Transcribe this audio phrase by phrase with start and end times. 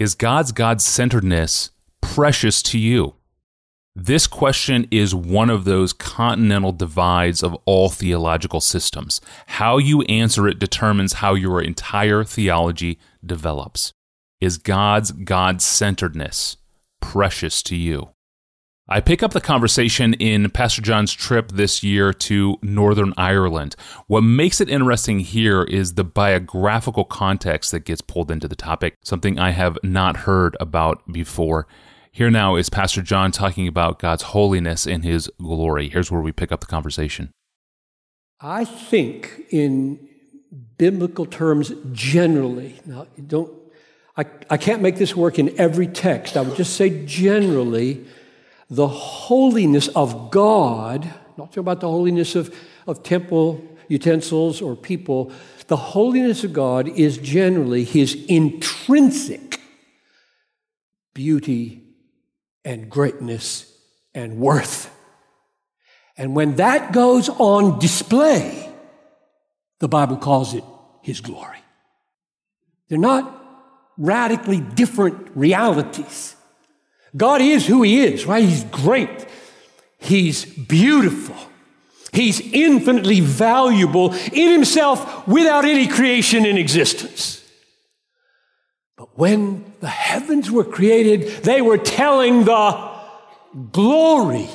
[0.00, 3.16] Is God's God centeredness precious to you?
[3.94, 9.20] This question is one of those continental divides of all theological systems.
[9.46, 13.92] How you answer it determines how your entire theology develops.
[14.40, 16.56] Is God's God centeredness
[17.02, 18.08] precious to you?
[18.92, 23.76] I pick up the conversation in Pastor John's trip this year to Northern Ireland.
[24.08, 28.96] What makes it interesting here is the biographical context that gets pulled into the topic,
[29.04, 31.68] something I have not heard about before.
[32.10, 35.88] Here now is Pastor John talking about God's holiness and his glory.
[35.88, 37.30] Here's where we pick up the conversation.
[38.40, 40.08] I think in
[40.78, 43.52] biblical terms generally, now don't
[44.16, 46.36] I, I can't make this work in every text.
[46.36, 48.04] I would just say generally,
[48.70, 51.04] the holiness of God,
[51.36, 52.54] not talking about the holiness of,
[52.86, 55.32] of temple utensils or people,
[55.66, 59.60] the holiness of God is generally his intrinsic
[61.14, 61.82] beauty
[62.64, 63.76] and greatness
[64.14, 64.94] and worth.
[66.16, 68.70] And when that goes on display,
[69.78, 70.64] the Bible calls it
[71.02, 71.58] His glory.
[72.88, 73.36] They're not
[73.96, 76.36] radically different realities.
[77.16, 78.44] God is who He is, right?
[78.44, 79.26] He's great.
[79.98, 81.36] He's beautiful.
[82.12, 87.44] He's infinitely valuable in Himself without any creation in existence.
[88.96, 92.90] But when the heavens were created, they were telling the
[93.72, 94.48] glory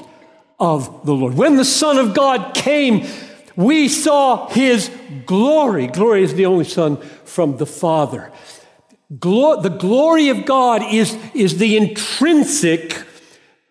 [0.59, 1.35] of the Lord.
[1.35, 3.07] When the Son of God came,
[3.55, 4.91] we saw his
[5.25, 5.87] glory.
[5.87, 8.31] Glory is the only Son from the Father.
[9.19, 13.03] Glo- the glory of God is, is the intrinsic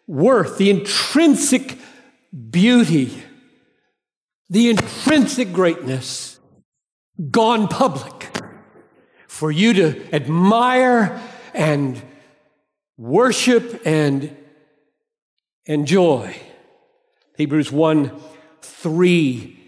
[0.07, 1.79] worth, the intrinsic
[2.51, 3.23] beauty,
[4.49, 6.39] the intrinsic greatness
[7.31, 8.31] gone public
[9.27, 11.21] for you to admire
[11.53, 12.01] and
[12.97, 14.37] worship and
[15.67, 16.37] enjoy.
[17.37, 18.13] Hebrews 1
[18.63, 19.61] 3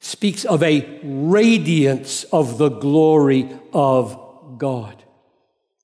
[0.00, 4.23] speaks of a radiance of the glory of
[4.58, 5.02] God.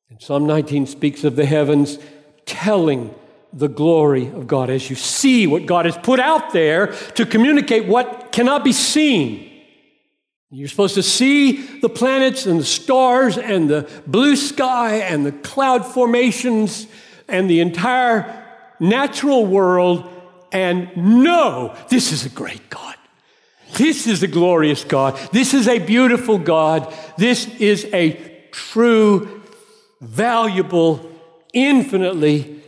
[0.08, 1.98] And Psalm 19 speaks of the heavens
[2.47, 3.14] telling
[3.53, 7.86] the glory of God as you see what God has put out there to communicate
[7.86, 9.47] what cannot be seen.
[10.50, 15.32] You're supposed to see the planets and the stars and the blue sky and the
[15.32, 16.88] cloud formations
[17.28, 18.36] and the entire
[18.80, 20.09] natural world
[20.50, 22.97] and know this is a great God.
[23.75, 25.16] This is a glorious God.
[25.32, 26.92] This is a beautiful God.
[27.16, 29.42] This is a true,
[30.00, 31.10] valuable,
[31.52, 32.62] infinitely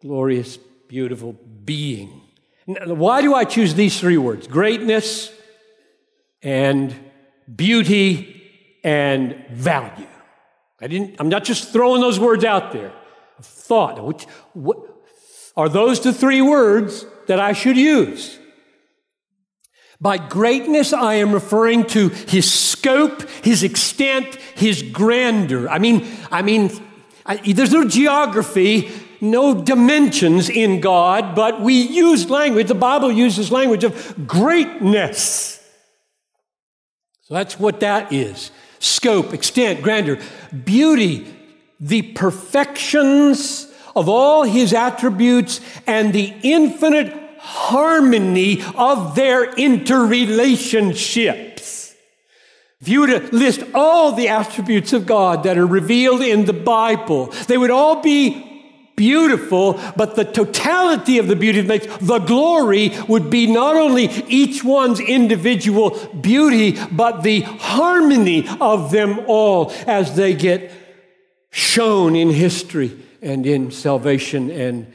[0.00, 2.20] glorious, beautiful being.
[2.66, 4.46] Now, why do I choose these three words?
[4.46, 5.32] Greatness
[6.42, 6.94] and
[7.54, 8.38] beauty,
[8.84, 10.06] and value.
[10.80, 12.92] I didn't, I'm not just throwing those words out there.
[13.40, 14.78] Thought, what,
[15.56, 18.38] are those the three words that I should use?
[20.00, 25.68] By greatness, I am referring to his scope, his extent, his grandeur.
[25.68, 26.70] I mean, I mean,
[27.26, 32.68] I, there's no geography, no dimensions in God, but we use language.
[32.68, 35.56] The Bible uses language of greatness.
[37.22, 40.20] So that's what that is scope, extent, grandeur,
[40.64, 41.26] beauty,
[41.80, 43.66] the perfections
[43.96, 51.94] of all his attributes, and the infinite harmony of their interrelationships.
[52.80, 56.52] If you were to list all the attributes of God that are revealed in the
[56.52, 58.48] Bible, they would all be
[58.98, 64.62] beautiful, but the totality of the beauty makes the glory would be not only each
[64.62, 70.70] one's individual beauty, but the harmony of them all as they get
[71.50, 74.92] shown in history and in salvation and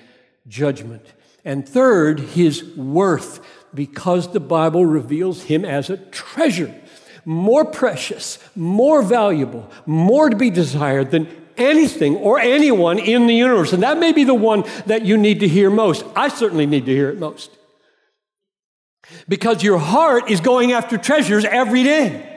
[0.47, 1.05] judgment.
[1.45, 3.39] And third, his worth,
[3.73, 6.73] because the Bible reveals him as a treasure,
[7.25, 13.73] more precious, more valuable, more to be desired than anything or anyone in the universe.
[13.73, 16.05] And that may be the one that you need to hear most.
[16.15, 17.51] I certainly need to hear it most.
[19.27, 22.29] Because your heart is going after treasures every day.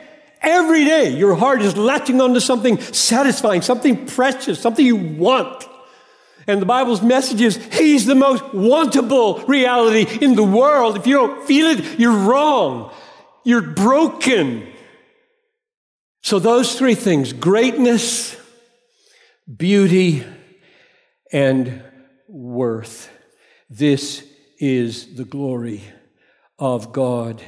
[0.43, 5.67] Every day, your heart is latching onto something satisfying, something precious, something you want.
[6.46, 10.96] And the Bible's message is He's the most wantable reality in the world.
[10.96, 12.93] If you don't feel it, you're wrong.
[13.44, 14.66] You're broken.
[16.22, 18.37] So, those three things greatness,
[19.54, 20.25] beauty
[21.32, 21.82] and
[22.28, 23.10] worth.
[23.70, 24.25] This
[24.58, 25.82] is the glory
[26.58, 27.42] of God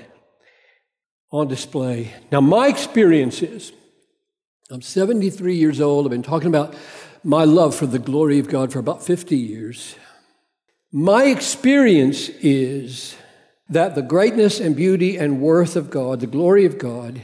[1.31, 2.13] on display.
[2.31, 3.73] Now, my experience is
[4.71, 6.05] I'm 73 years old.
[6.05, 6.75] I've been talking about
[7.25, 9.97] my love for the glory of God for about 50 years.
[10.93, 13.17] My experience is
[13.69, 17.21] that the greatness and beauty and worth of God, the glory of God,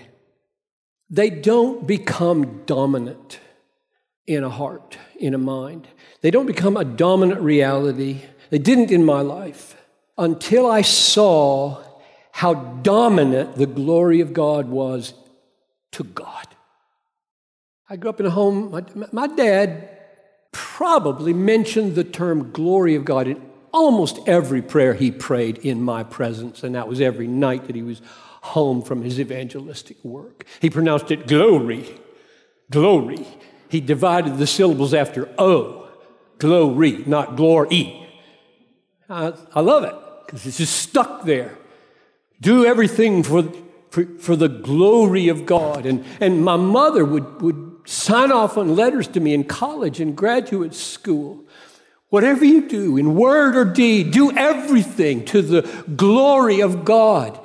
[1.08, 3.40] they don't become dominant
[4.26, 5.88] in a heart, in a mind.
[6.20, 8.20] They don't become a dominant reality.
[8.50, 9.76] They didn't in my life
[10.18, 11.82] until I saw
[12.32, 15.14] how dominant the glory of God was
[15.92, 16.53] to God.
[17.88, 19.90] I grew up in a home, my, my dad
[20.52, 23.42] probably mentioned the term glory of God in
[23.72, 27.82] almost every prayer he prayed in my presence, and that was every night that he
[27.82, 28.00] was
[28.40, 30.44] home from his evangelistic work.
[30.60, 31.86] He pronounced it glory,
[32.70, 33.26] glory.
[33.68, 35.88] He divided the syllables after O,
[36.38, 38.08] glory, not glory.
[39.08, 39.94] I, I love it
[40.24, 41.58] because it's just stuck there.
[42.40, 43.42] Do everything for,
[43.90, 45.86] for, for, the glory of God.
[45.86, 50.16] And, and my mother would, would sign off on letters to me in college and
[50.16, 51.44] graduate school.
[52.08, 55.62] Whatever you do, in word or deed, do everything to the
[55.96, 57.40] glory of God.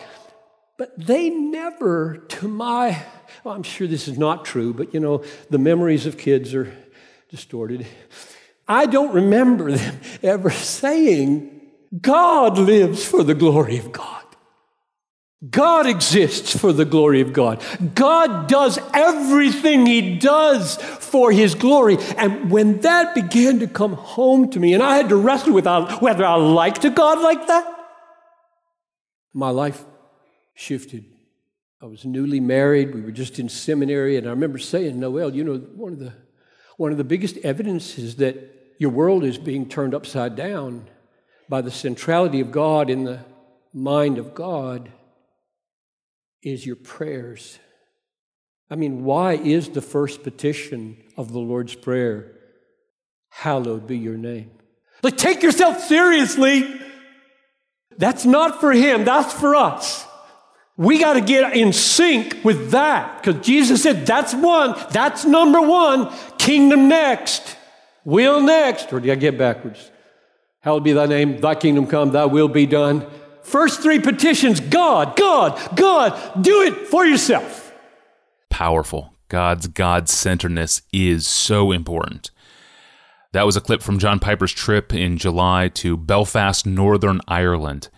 [0.78, 3.04] But they never, to my,
[3.44, 6.72] well, I'm sure this is not true, but you know, the memories of kids are
[7.30, 7.86] distorted.
[8.68, 11.60] I don't remember them ever saying,
[12.00, 14.19] God lives for the glory of God.
[15.48, 17.64] God exists for the glory of God.
[17.96, 21.98] God does everything He does for His glory.
[22.18, 25.66] And when that began to come home to me, and I had to wrestle with
[25.66, 27.66] uh, whether I liked a God like that,
[29.34, 29.86] my life
[30.56, 31.06] shifted.
[31.82, 32.94] I was newly married.
[32.94, 34.18] We were just in seminary.
[34.18, 36.12] And I remember saying, Noel, you know, one of the,
[36.76, 40.90] one of the biggest evidences that your world is being turned upside down
[41.48, 43.22] by the centrality of God in the
[43.72, 44.92] mind of God
[46.42, 47.60] is your prayers.
[48.70, 52.36] I mean, why is the first petition of the Lord's Prayer,
[53.30, 54.52] Hallowed be your name?
[55.04, 56.80] Like, take yourself seriously.
[57.98, 60.06] That's not for him, that's for us.
[60.78, 65.62] We got to get in sync with that because Jesus said that's one, that's number
[65.62, 67.58] one, kingdom next,
[68.06, 68.94] will next.
[68.94, 69.92] Or did I get backwards?
[70.62, 73.06] Hallowed be thy name, thy kingdom come, thy will be done.
[73.50, 77.74] First three petitions God, God, God, do it for yourself.
[78.52, 79.16] Powerful.
[79.28, 82.30] God's God centeredness is so important.
[83.32, 87.90] That was a clip from John Piper's trip in July to Belfast, Northern Ireland.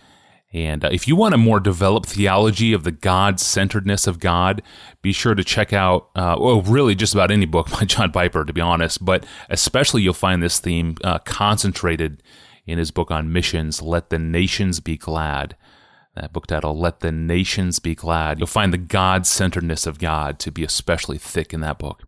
[0.54, 4.62] And uh, if you want a more developed theology of the God centeredness of God,
[5.02, 8.46] be sure to check out, uh, well, really just about any book by John Piper,
[8.46, 12.22] to be honest, but especially you'll find this theme uh, concentrated
[12.66, 15.56] in his book on missions, Let the Nations Be Glad.
[16.14, 18.38] That book title, Let the Nations Be Glad.
[18.38, 22.04] You'll find the God centeredness of God to be especially thick in that book.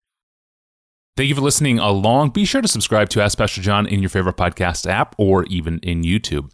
[1.17, 2.31] Thank you for listening along.
[2.31, 5.79] Be sure to subscribe to Ask Pastor John in your favorite podcast app or even
[5.79, 6.51] in YouTube.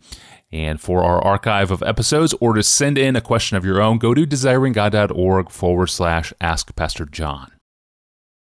[0.53, 3.99] And for our archive of episodes or to send in a question of your own,
[3.99, 7.53] go to desiringgod.org forward slash Ask Pastor John.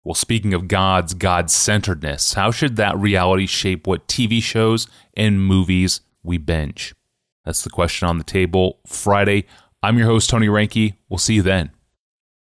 [0.04, 5.40] Well, speaking of God's God centeredness, how should that reality shape what TV shows and
[5.40, 6.94] movies we binge?
[7.44, 9.44] That's the question on the table Friday.
[9.82, 10.94] I'm your host, Tony Reinke.
[11.08, 11.70] We'll see you then.